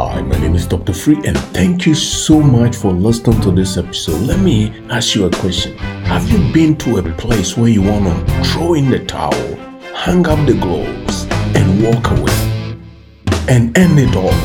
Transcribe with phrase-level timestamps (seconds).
[0.00, 0.92] Hi, my name is Dr.
[0.92, 4.20] Free, and thank you so much for listening to this episode.
[4.20, 5.76] Let me ask you a question
[6.06, 9.56] Have you been to a place where you want to throw in the towel,
[9.96, 11.26] hang up the gloves,
[11.56, 12.78] and walk away
[13.48, 14.38] and end it all?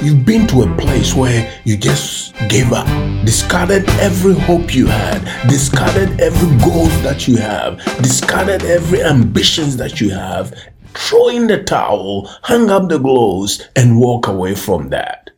[0.00, 2.86] You've been to a place where you just gave up,
[3.24, 10.00] discarded every hope you had, discarded every goal that you have, discarded every ambitions that
[10.00, 10.54] you have,
[10.96, 15.30] throw in the towel, hang up the gloves, and walk away from that.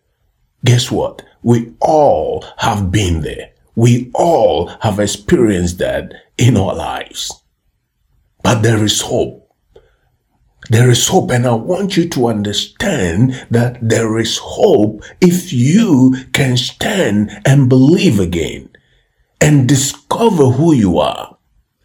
[0.65, 1.23] Guess what?
[1.43, 3.53] We all have been there.
[3.75, 7.43] We all have experienced that in our lives.
[8.43, 9.43] But there is hope.
[10.69, 16.15] There is hope, and I want you to understand that there is hope if you
[16.33, 18.71] can stand and believe again
[19.41, 21.36] and discover who you are.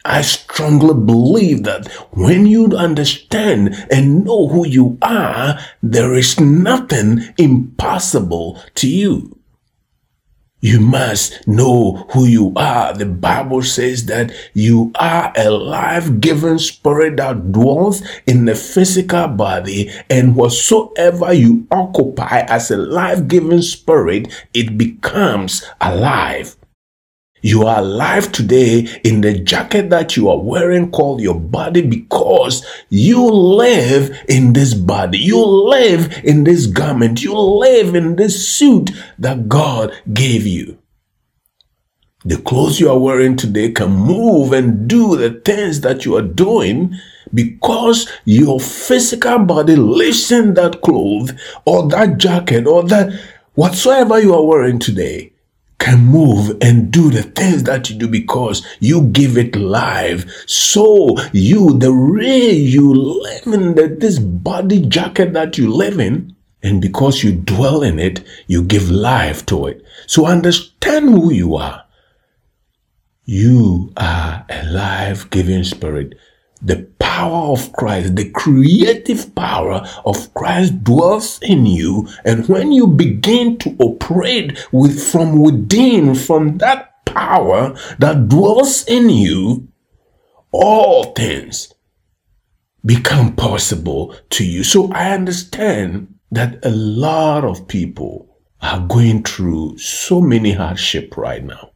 [0.04, 7.21] I strongly believe that when you understand and know who you are, there is nothing
[7.38, 9.38] impossible to you.
[10.63, 12.94] You must know who you are.
[12.94, 19.27] The Bible says that you are a life giving spirit that dwells in the physical
[19.27, 26.55] body, and whatsoever you occupy as a life giving spirit, it becomes alive.
[27.42, 32.64] You are alive today in the jacket that you are wearing called your body because
[32.90, 35.18] you live in this body.
[35.18, 37.24] You live in this garment.
[37.24, 40.78] You live in this suit that God gave you.
[42.24, 46.22] The clothes you are wearing today can move and do the things that you are
[46.22, 46.96] doing
[47.34, 51.32] because your physical body lives in that cloth
[51.66, 53.20] or that jacket or that
[53.56, 55.30] whatsoever you are wearing today
[55.82, 60.26] can move and do the things that you do because you give it life.
[60.48, 66.35] So you, the way you live in the, this body jacket that you live in,
[66.62, 69.83] and because you dwell in it, you give life to it.
[70.06, 71.83] So understand who you are.
[73.25, 76.13] You are a life-giving spirit
[76.61, 82.07] the power of Christ, the creative power of Christ dwells in you.
[82.23, 89.09] And when you begin to operate with from within, from that power that dwells in
[89.09, 89.67] you,
[90.51, 91.73] all things
[92.85, 94.63] become possible to you.
[94.63, 98.27] So I understand that a lot of people
[98.61, 101.70] are going through so many hardship right now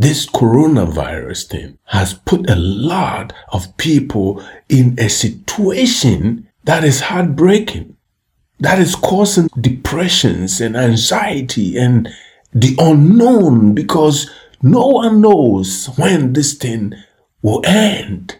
[0.00, 7.94] this coronavirus thing has put a lot of people in a situation that is heartbreaking,
[8.60, 12.08] that is causing depressions and anxiety and
[12.54, 14.30] the unknown because
[14.62, 16.94] no one knows when this thing
[17.42, 18.39] will end.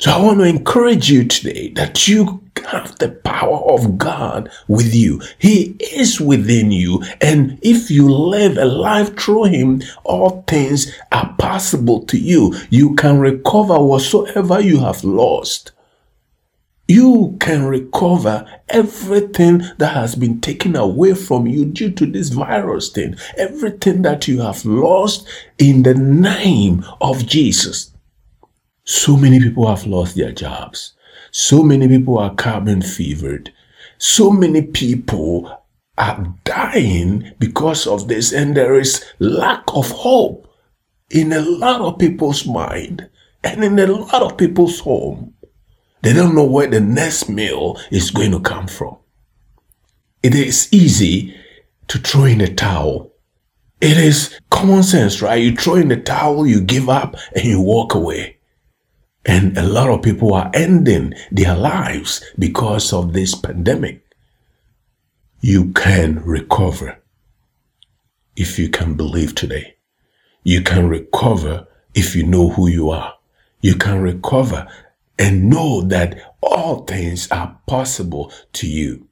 [0.00, 4.94] So I want to encourage you today that you have the power of God with
[4.94, 5.20] you.
[5.40, 7.02] He is within you.
[7.20, 12.54] And if you live a life through Him, all things are possible to you.
[12.70, 15.72] You can recover whatsoever you have lost.
[16.86, 22.90] You can recover everything that has been taken away from you due to this virus
[22.90, 23.16] thing.
[23.36, 25.26] Everything that you have lost
[25.58, 27.92] in the name of Jesus.
[28.90, 30.94] So many people have lost their jobs.
[31.30, 33.52] So many people are carbon fevered.
[33.98, 35.62] So many people
[35.98, 40.50] are dying because of this, and there is lack of hope
[41.10, 43.10] in a lot of people's mind
[43.44, 45.34] and in a lot of people's home.
[46.00, 48.96] They don't know where the next meal is going to come from.
[50.22, 51.36] It is easy
[51.88, 53.12] to throw in the towel.
[53.82, 55.42] It is common sense, right?
[55.42, 58.37] You throw in the towel, you give up, and you walk away.
[59.28, 64.02] And a lot of people are ending their lives because of this pandemic.
[65.42, 66.98] You can recover
[68.36, 69.76] if you can believe today.
[70.44, 73.16] You can recover if you know who you are.
[73.60, 74.66] You can recover
[75.18, 79.07] and know that all things are possible to you.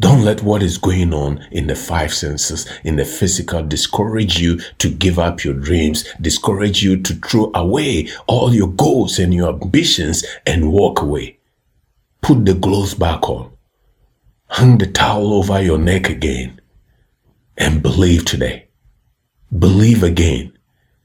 [0.00, 4.58] Don't let what is going on in the five senses, in the physical, discourage you
[4.78, 9.50] to give up your dreams, discourage you to throw away all your goals and your
[9.50, 11.38] ambitions and walk away.
[12.22, 13.52] Put the gloves back on.
[14.48, 16.60] Hang the towel over your neck again
[17.56, 18.66] and believe today.
[19.56, 20.53] Believe again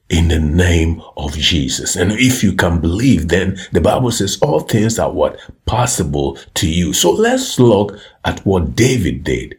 [0.10, 1.96] in the name of Jesus.
[1.96, 5.40] And if you can believe, then the Bible says all things are what?
[5.66, 6.94] Possible to you.
[6.94, 9.56] So let's look at what David did.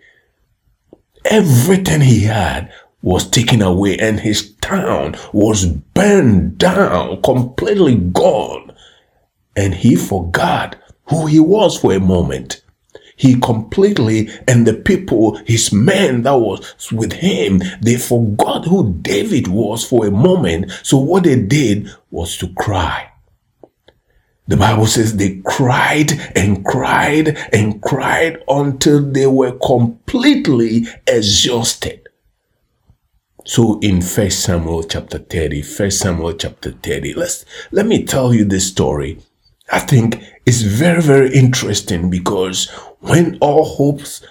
[1.24, 8.72] Everything he had was taken away and his town was burned down, completely gone.
[9.56, 10.76] And he forgot
[11.06, 12.62] who he was for a moment.
[13.20, 19.46] He completely, and the people, his men that was with him, they forgot who David
[19.46, 20.72] was for a moment.
[20.82, 23.12] So what they did was to cry.
[24.48, 32.08] The Bible says they cried and cried and cried until they were completely exhausted.
[33.44, 38.46] So in First Samuel chapter 30, First Samuel chapter 30, let's let me tell you
[38.46, 39.18] this story.
[39.72, 42.68] I think it's very, very interesting because
[43.00, 44.22] when all hopes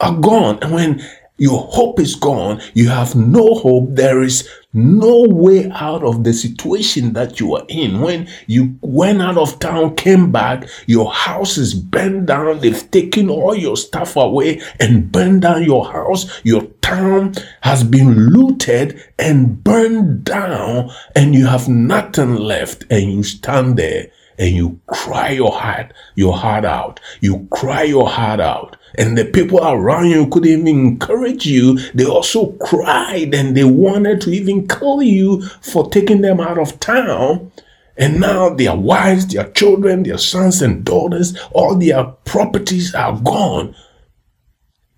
[0.00, 1.02] are gone and when
[1.40, 2.60] your hope is gone.
[2.74, 3.86] You have no hope.
[3.88, 8.02] There is no way out of the situation that you are in.
[8.02, 12.60] When you went out of town, came back, your house is burned down.
[12.60, 16.44] They've taken all your stuff away and burned down your house.
[16.44, 17.32] Your town
[17.62, 24.10] has been looted and burned down, and you have nothing left, and you stand there
[24.40, 26.98] and you cry your heart, your heart out.
[27.20, 31.78] You cry your heart out and the people around you couldn't even encourage you.
[31.92, 36.80] They also cried and they wanted to even kill you for taking them out of
[36.80, 37.52] town.
[37.98, 43.76] And now their wives, their children, their sons and daughters, all their properties are gone.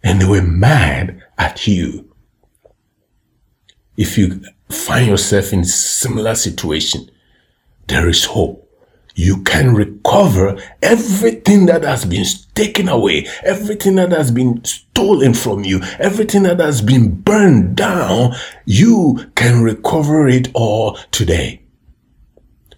[0.04, 2.08] And they were mad at you.
[3.96, 4.40] If you
[4.70, 7.10] find yourself in similar situation,
[7.88, 8.61] there is hope
[9.14, 12.24] you can recover everything that has been
[12.54, 18.34] taken away, everything that has been stolen from you, everything that has been burned down.
[18.64, 21.62] You can recover it all today.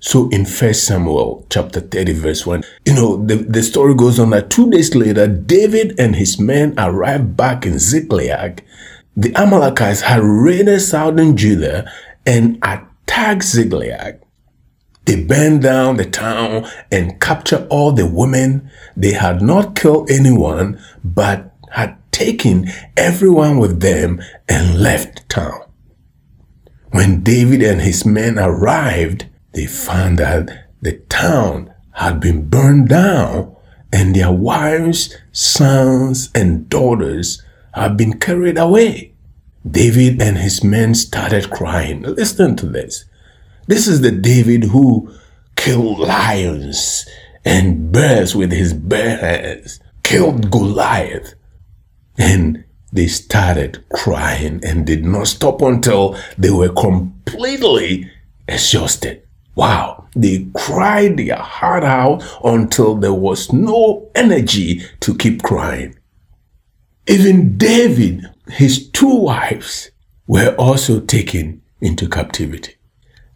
[0.01, 4.31] So in First Samuel chapter 30 verse 1, you know, the, the story goes on
[4.31, 8.63] that two days later, David and his men arrived back in Ziklag.
[9.17, 11.91] The Amalekites had raided southern Judah
[12.27, 14.21] and attacked Ziklag.
[15.05, 18.71] They burned down the town and captured all the women.
[18.97, 25.61] They had not killed anyone, but had taken everyone with them and left town.
[26.91, 33.55] When David and his men arrived, they found that the town had been burned down
[33.93, 37.43] and their wives, sons, and daughters
[37.75, 39.13] had been carried away.
[39.69, 42.03] David and his men started crying.
[42.03, 43.05] Listen to this.
[43.67, 45.11] This is the David who
[45.57, 47.09] killed lions
[47.45, 51.35] and bears with his bare hands, killed Goliath.
[52.19, 58.11] And they started crying and did not stop until they were completely
[58.47, 59.23] exhausted.
[59.55, 60.09] Wow.
[60.15, 65.97] They cried their heart out until there was no energy to keep crying.
[67.07, 69.91] Even David, his two wives,
[70.27, 72.74] were also taken into captivity.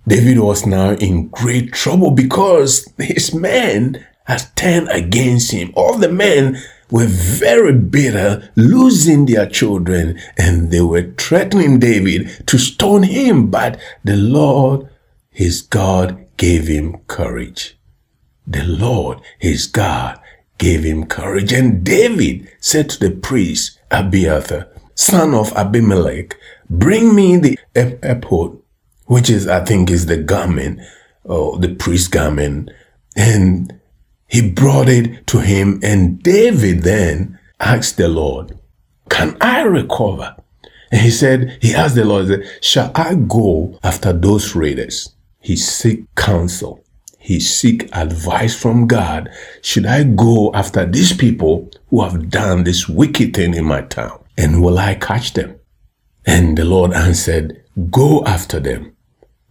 [0.08, 5.70] David was now in great trouble because his men had turned against him.
[5.74, 6.56] All the men
[6.90, 13.50] were very bitter, losing their children, and they were threatening David to stone him.
[13.50, 14.88] But the Lord,
[15.28, 17.76] his God, gave him courage.
[18.46, 20.18] The Lord, his God,
[20.56, 21.52] gave him courage.
[21.52, 26.34] And David said to the priest Abiathar, son of Abimelech,
[26.70, 28.58] bring me the ephod
[29.08, 30.80] which is, I think, is the garment
[31.24, 32.70] or the priest garment.
[33.16, 33.80] And
[34.28, 35.80] he brought it to him.
[35.82, 38.58] And David then asked the Lord,
[39.08, 40.36] can I recover?
[40.92, 45.14] And he said, he asked the Lord, shall I go after those raiders?
[45.40, 46.84] He seek counsel.
[47.18, 49.30] He seek advice from God.
[49.62, 54.22] Should I go after these people who have done this wicked thing in my town?
[54.36, 55.58] And will I catch them?
[56.26, 58.94] And the Lord answered, go after them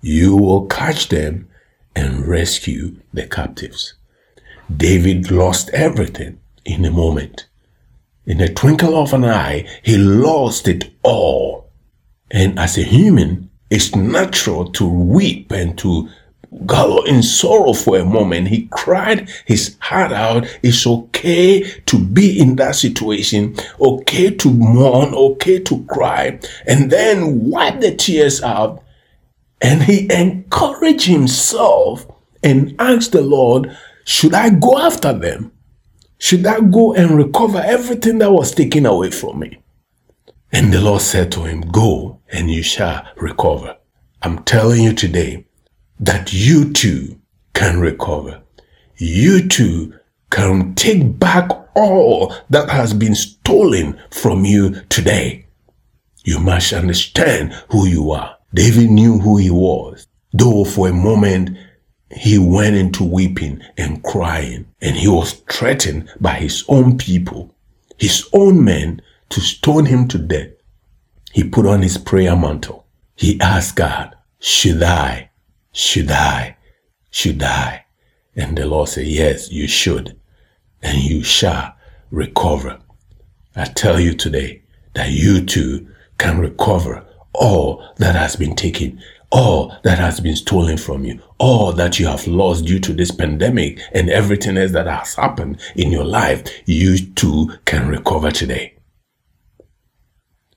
[0.02, 1.48] you will catch them
[1.96, 3.94] and rescue the captives.
[4.76, 7.48] David lost everything in a moment.
[8.26, 11.70] In a twinkle of an eye, he lost it all.
[12.30, 16.10] And as a human, it's natural to weep and to
[16.66, 18.50] go in sorrow for a moment.
[18.50, 20.46] He cried his heart out.
[20.64, 27.50] It's okay to be in that situation, okay to mourn, okay to cry, and then
[27.50, 28.84] wipe the tears out
[29.62, 32.06] and he encouraged himself
[32.44, 35.52] and asked the Lord, Should I go after them?
[36.20, 39.60] Should I go and recover everything that was taken away from me?
[40.52, 43.78] And the Lord said to him, Go and you shall recover.
[44.22, 45.46] I'm telling you today
[46.00, 47.20] that you too
[47.54, 48.42] can recover.
[48.98, 49.94] You too
[50.32, 55.46] can take back all that has been stolen from you today.
[56.24, 58.37] You must understand who you are.
[58.54, 61.58] David knew who he was, though for a moment
[62.10, 67.54] he went into weeping and crying, and he was threatened by his own people.
[67.98, 70.52] his own men to stone him to death,
[71.32, 72.86] he put on his prayer mantle.
[73.16, 75.30] He asked God, should I,
[75.72, 76.58] should I,
[77.10, 77.86] should I?
[78.36, 80.20] And the Lord said, yes, you should,
[80.82, 81.76] and you shall
[82.12, 82.80] recover.
[83.56, 84.62] I tell you today
[84.94, 85.88] that you too
[86.20, 87.06] can recover
[87.38, 89.02] all that has been taken,
[89.32, 93.12] all that has been stolen from you, all that you have lost due to this
[93.12, 98.74] pandemic and everything else that has happened in your life, you too can recover today.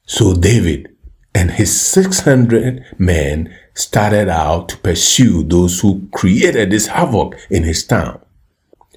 [0.06, 0.96] So David
[1.34, 7.86] and his 600 men started out to pursue those who created this havoc in his
[7.86, 8.20] town.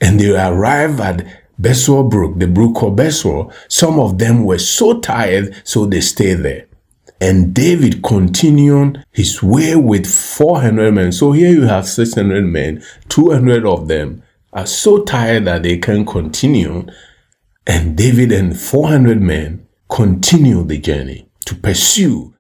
[0.02, 1.26] And they arrived at
[1.62, 3.54] Besor Brook, the brook called Besor.
[3.70, 6.68] Some of them were so tired, so they stayed there.
[7.22, 11.12] And David continued his way with 400 men.
[11.12, 16.08] So here you have 600 men, 200 of them are so tired that they can't
[16.08, 16.86] continue.
[17.66, 22.36] And David and 400 men continue the journey to pursue.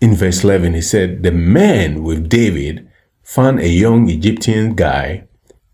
[0.00, 2.88] In verse 11, he said, The men with David
[3.22, 5.26] found a young Egyptian guy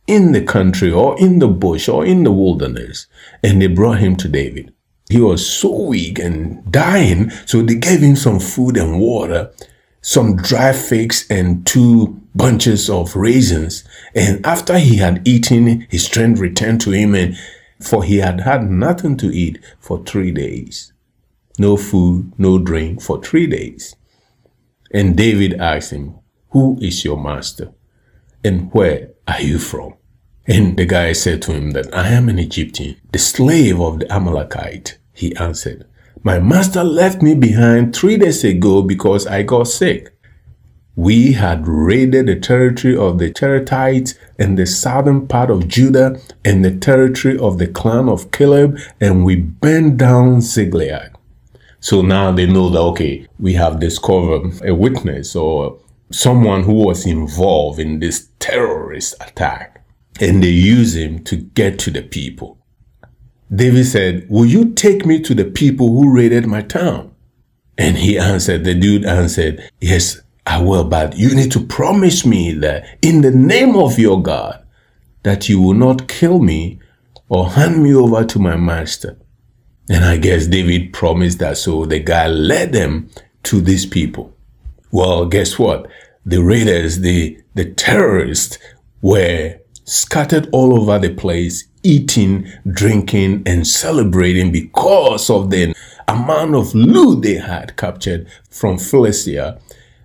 [0.06, 3.06] in the country or in the bush or in the wilderness,
[3.42, 4.72] and they brought him to David.
[5.08, 9.52] He was so weak and dying, so they gave him some food and water,
[10.00, 13.84] some dry figs and two bunches of raisins.
[14.14, 17.36] And after he had eaten, his strength returned to him, and
[17.80, 20.92] for he had had nothing to eat for three days.
[21.58, 23.94] No food, no drink for three days.
[24.92, 26.18] And David asked him,
[26.50, 27.72] Who is your master?
[28.44, 29.94] And where are you from?
[30.46, 34.12] And the guy said to him that I am an Egyptian, the slave of the
[34.12, 34.98] Amalekite.
[35.12, 35.86] He answered,
[36.22, 40.12] My master left me behind three days ago because I got sick.
[40.94, 46.64] We had raided the territory of the Cherethites and the southern part of Judah and
[46.64, 51.16] the territory of the clan of Caleb, and we burned down Ziklag.
[51.80, 55.78] So now they know that, okay, we have discovered a witness or
[56.10, 59.81] someone who was involved in this terrorist attack,
[60.20, 62.58] and they use him to get to the people.
[63.54, 67.14] David said, Will you take me to the people who raided my town?
[67.78, 72.52] And he answered, the dude answered, Yes, I will, but you need to promise me
[72.54, 74.64] that in the name of your God,
[75.22, 76.80] that you will not kill me
[77.28, 79.18] or hand me over to my master.
[79.88, 83.10] And I guess David promised that, so the guy led them
[83.44, 84.34] to these people.
[84.90, 85.88] Well, guess what?
[86.24, 88.58] The raiders, the, the terrorists
[89.00, 95.74] were scattered all over the place, eating, drinking, and celebrating because of the
[96.08, 99.60] amount of loot they had captured from Philistia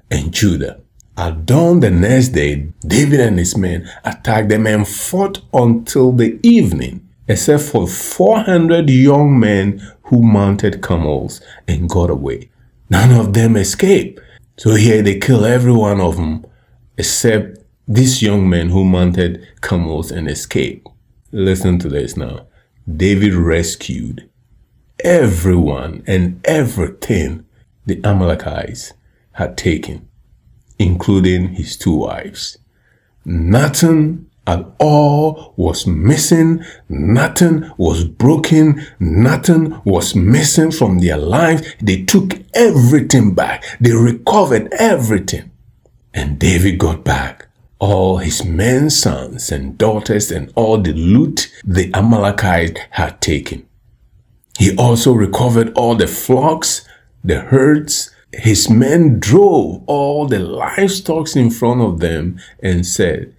[0.10, 0.80] and Judah.
[1.18, 6.40] At dawn the next day, David and his men attacked them and fought until the
[6.44, 12.50] evening, except for 400 young men who mounted camels and got away.
[12.90, 14.22] None of them escaped.
[14.58, 16.46] So here they kill every one of them
[16.98, 17.57] except
[17.88, 20.88] these young men who mounted camels and escaped.
[21.32, 22.48] Listen to this now.
[22.94, 24.30] David rescued
[25.04, 27.46] everyone and everything
[27.86, 28.94] the Amalekites
[29.34, 30.08] had taken,
[30.78, 32.58] including his two wives.
[33.24, 36.64] Nothing at all was missing.
[36.90, 38.86] Nothing was broken.
[39.00, 41.76] Nothing was missing from their lives.
[41.82, 43.64] They took everything back.
[43.80, 45.52] They recovered everything.
[46.14, 47.37] And David got back
[47.80, 53.68] all his men, sons and daughters and all the loot the Amalekites had taken.
[54.58, 56.88] He also recovered all the flocks,
[57.24, 58.12] the herds.
[58.34, 63.36] His men drove all the livestock in front of them and said,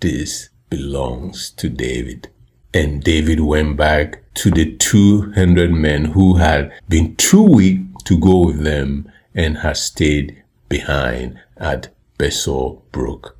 [0.00, 2.28] this belongs to David.
[2.74, 8.46] And David went back to the 200 men who had been too weak to go
[8.46, 13.36] with them and had stayed behind at Besor Brook.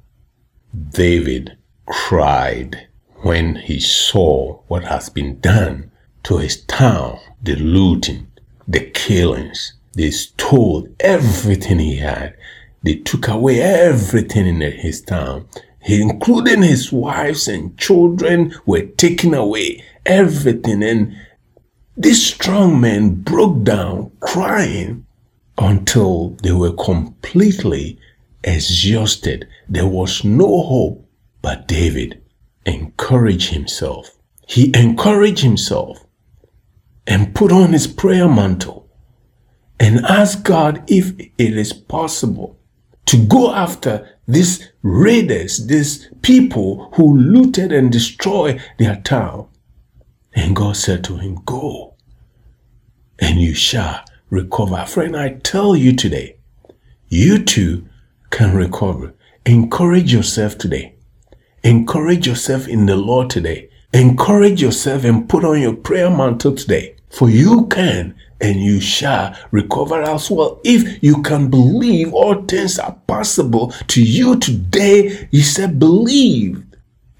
[0.90, 2.88] David cried
[3.22, 5.90] when he saw what has been done
[6.24, 8.28] to his town, the looting,
[8.66, 9.74] the killings.
[9.94, 12.34] They stole everything he had.
[12.82, 15.46] They took away everything in his town,
[15.82, 19.84] he, including his wives and children were taken away.
[20.06, 20.82] Everything.
[20.82, 21.14] And
[21.96, 25.04] these strong men broke down crying
[25.58, 27.98] until they were completely
[28.44, 29.48] exhausted.
[29.68, 31.08] There was no hope.
[31.42, 32.22] But David
[32.66, 34.10] encouraged himself.
[34.46, 36.04] He encouraged himself
[37.06, 38.88] and put on his prayer mantle
[39.80, 42.58] and asked God if it is possible
[43.06, 49.48] to go after these raiders, these people who looted and destroyed their town.
[50.34, 51.94] And God said to him, Go.
[53.18, 54.84] and you shall recover.
[54.86, 56.36] Friend, I tell you today,
[57.08, 57.86] you too
[58.32, 59.14] can recover.
[59.46, 60.96] Encourage yourself today.
[61.62, 63.70] Encourage yourself in the Lord today.
[63.92, 66.96] Encourage yourself and put on your prayer mantle today.
[67.10, 70.60] For you can and you shall recover as well.
[70.64, 75.28] If you can believe, all things are possible to you today.
[75.30, 76.64] He said, believe.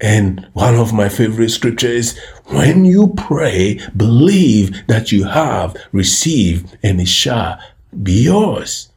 [0.01, 6.77] And one of my favorite scriptures is: when you pray, believe that you have received
[6.83, 7.57] and it shall
[8.01, 8.89] be yours.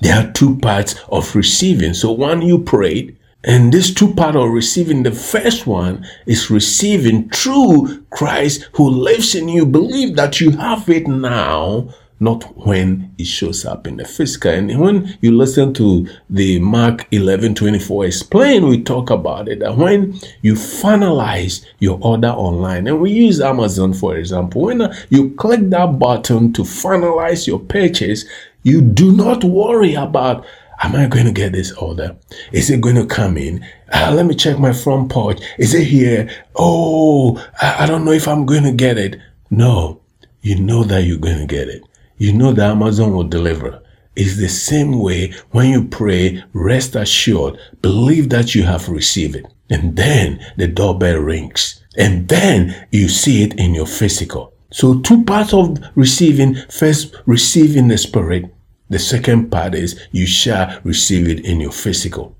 [0.00, 1.94] There are two parts of receiving.
[1.94, 7.30] So one you prayed, and this two part of receiving, the first one is receiving
[7.30, 9.64] through Christ who lives in you.
[9.64, 11.88] Believe that you have it now,
[12.18, 14.50] not when it shows up in the physical.
[14.50, 19.76] And when you listen to the Mark 11 24 explain, we talk about it that
[19.78, 25.70] when you finalize your order online, and we use Amazon for example, when you click
[25.70, 28.26] that button to finalize your purchase,
[28.62, 30.44] you do not worry about
[30.82, 32.16] Am I going to get this order?
[32.52, 33.62] Is it going to come in?
[33.92, 35.38] Uh, let me check my front porch.
[35.58, 36.30] Is it here?
[36.56, 39.20] Oh, I, I don't know if I'm going to get it.
[39.50, 40.00] No,
[40.40, 41.82] you know that you're going to get it.
[42.16, 43.82] You know that Amazon will deliver.
[44.16, 49.46] It's the same way when you pray, rest assured, believe that you have received it.
[49.68, 51.84] And then the doorbell rings.
[51.96, 54.54] And then you see it in your physical.
[54.72, 58.54] So two parts of receiving, first receiving the spirit,
[58.88, 62.36] the second part is you shall receive it in your physical.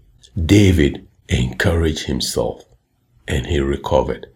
[0.47, 2.65] David encouraged himself
[3.27, 4.27] and he recovered.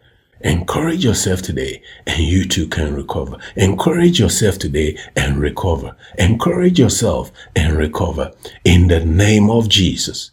[0.41, 3.39] Encourage yourself today and you too can recover.
[3.57, 5.97] Encourage yourself today and recover.
[6.19, 8.33] Encourage yourself and recover.
[8.65, 10.33] In the name of Jesus,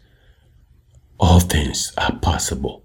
[1.20, 2.84] all things are possible.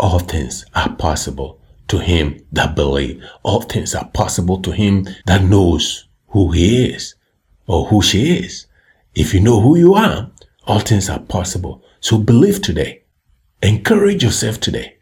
[0.00, 3.22] All things are possible to him that believe.
[3.42, 7.14] All things are possible to him that knows who he is
[7.66, 8.66] or who she is.
[9.14, 10.30] If you know who you are,
[10.66, 11.82] all things are possible.
[12.00, 13.02] So believe today.
[13.62, 14.96] Encourage yourself today.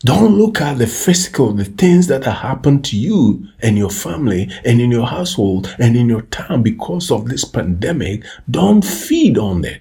[0.00, 4.50] Don't look at the physical, the things that have happened to you and your family
[4.62, 8.22] and in your household and in your town because of this pandemic.
[8.50, 9.80] Don't feed on that.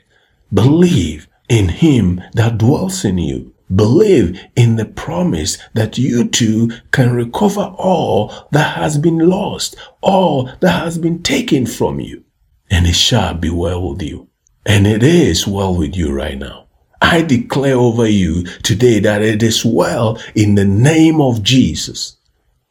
[0.54, 3.53] Believe in Him that dwells in you.
[3.74, 10.52] Believe in the promise that you too can recover all that has been lost, all
[10.60, 12.24] that has been taken from you,
[12.70, 14.28] and it shall be well with you.
[14.66, 16.68] And it is well with you right now.
[17.02, 22.18] I declare over you today that it is well in the name of Jesus.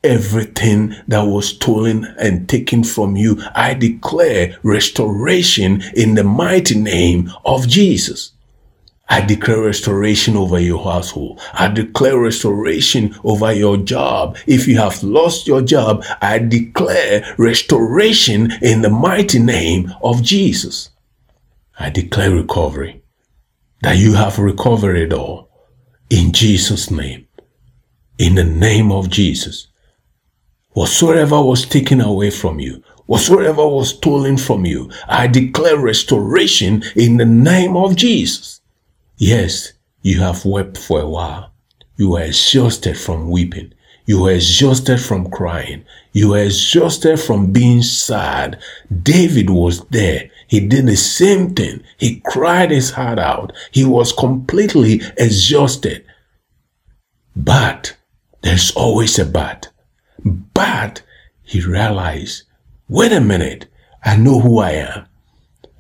[0.05, 7.31] Everything that was stolen and taken from you, I declare restoration in the mighty name
[7.45, 8.33] of Jesus.
[9.13, 11.39] I declare restoration over your household.
[11.53, 14.39] I declare restoration over your job.
[14.47, 20.89] If you have lost your job, I declare restoration in the mighty name of Jesus.
[21.79, 23.03] I declare recovery.
[23.83, 25.51] That you have recovered it all.
[26.09, 27.29] In Jesus' name.
[28.17, 29.67] In the name of Jesus.
[30.71, 37.19] Whatsoever was taken away from you, whatsoever was stolen from you, I declare restoration in
[37.19, 38.62] the name of Jesus.
[39.17, 39.73] Yes,
[40.03, 41.53] you have wept for a while.
[41.97, 43.73] You are exhausted from weeping.
[44.05, 45.85] You are exhausted from crying.
[46.13, 48.61] You are exhausted from being sad.
[49.03, 50.31] David was there.
[50.49, 51.83] He did the same thing.
[51.99, 53.53] He cried his heart out.
[53.71, 56.05] He was completely exhausted.
[57.37, 57.97] But
[58.43, 59.69] there's always a but.
[60.25, 61.03] But
[61.43, 62.43] he realized,
[62.89, 63.67] wait a minute.
[64.05, 65.07] I know who I am.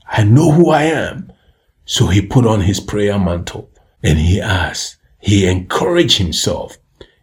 [0.06, 1.31] I know who I am.
[1.92, 3.68] So he put on his prayer mantle
[4.02, 6.78] and he asked, he encouraged himself.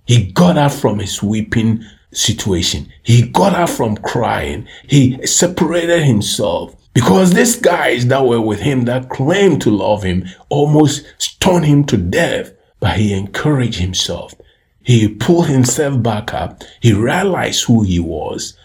[0.05, 2.93] He got up from his weeping situation.
[3.01, 4.67] He got up from crying.
[4.85, 10.25] He separated himself because these guys that were with him that claimed to love him
[10.49, 12.51] almost stoned him to death.
[12.79, 14.35] But he encouraged himself.
[14.83, 16.63] He pulled himself back up.
[16.79, 18.55] He realized who he was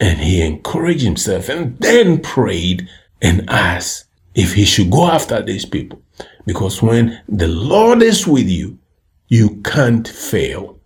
[0.00, 2.88] and he encouraged himself and then prayed
[3.22, 6.02] and asked if he should go after these people.
[6.46, 8.78] Because when the Lord is with you,
[9.28, 10.78] you can't fail.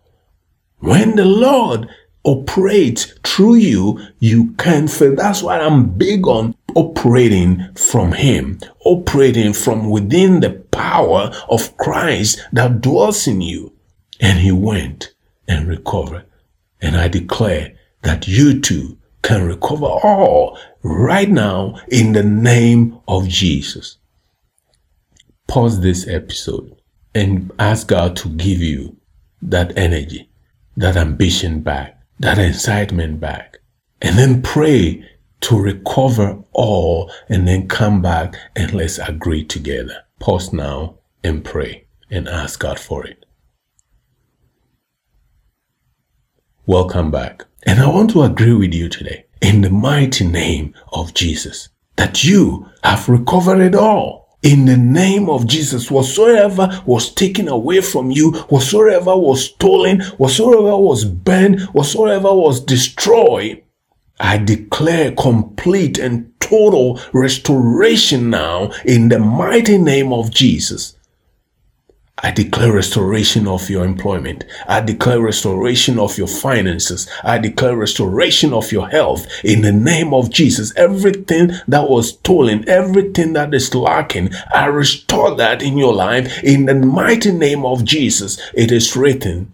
[0.79, 1.89] When the Lord
[2.25, 5.17] operates through you, you can't fail.
[5.17, 12.41] That's why I'm big on operating from Him, operating from within the power of Christ
[12.53, 13.73] that dwells in you.
[14.21, 15.15] And He went
[15.49, 16.27] and recovered.
[16.81, 23.29] And I declare that you too can recover all right now in the name of
[23.29, 23.99] Jesus.
[25.47, 26.81] Pause this episode
[27.15, 28.97] and ask God to give you
[29.43, 30.29] that energy,
[30.77, 33.59] that ambition back, that excitement back.
[34.01, 35.05] and then pray
[35.41, 40.05] to recover all and then come back and let's agree together.
[40.21, 43.25] Pause now and pray and ask God for it.
[46.67, 47.45] Welcome back.
[47.65, 52.23] And I want to agree with you today in the mighty name of Jesus that
[52.25, 54.39] you have recovered it all.
[54.43, 60.77] In the name of Jesus, whatsoever was taken away from you, whatsoever was stolen, whatsoever
[60.77, 63.63] was burned, whatsoever was destroyed,
[64.21, 70.98] I declare complete and total restoration now in the mighty name of Jesus.
[72.21, 74.45] I declare restoration of your employment.
[74.67, 77.09] I declare restoration of your finances.
[77.23, 80.75] I declare restoration of your health in the name of Jesus.
[80.77, 86.67] Everything that was stolen, everything that is lacking, I restore that in your life in
[86.67, 88.41] the mighty name of Jesus.
[88.53, 89.53] It is written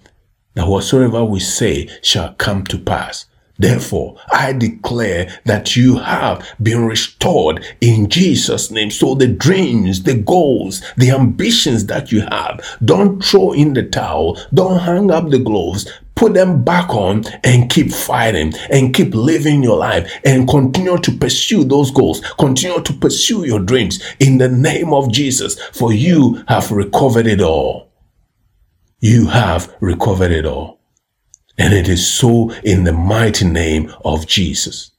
[0.54, 3.26] that whatsoever we say shall come to pass.
[3.58, 8.90] Therefore, I declare that you have been restored in Jesus' name.
[8.90, 14.38] So the dreams, the goals, the ambitions that you have, don't throw in the towel.
[14.52, 15.88] Don't hang up the gloves.
[16.16, 21.12] Put them back on and keep fighting and keep living your life and continue to
[21.12, 22.20] pursue those goals.
[22.38, 27.40] Continue to pursue your dreams in the name of Jesus, for you have recovered it
[27.40, 27.90] all.
[29.00, 30.83] You have recovered it all.
[31.56, 34.90] And it is so in the mighty name of Jesus.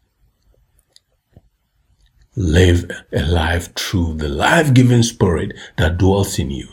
[2.35, 6.67] Live a life through the life giving spirit that dwells in you.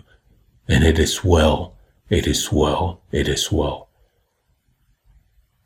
[0.69, 1.77] And it is well,
[2.09, 3.89] it is well, it is well.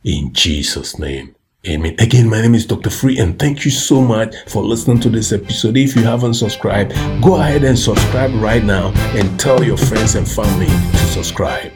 [0.05, 1.35] In Jesus' name.
[1.66, 1.96] Amen.
[1.98, 2.90] Again, my name is Dr.
[2.90, 5.76] Free, and thank you so much for listening to this episode.
[5.76, 10.29] If you haven't subscribed, go ahead and subscribe right now and tell your friends and
[10.29, 11.72] family to subscribe.